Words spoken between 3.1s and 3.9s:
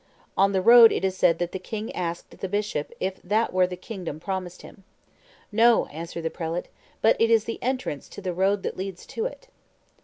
that were the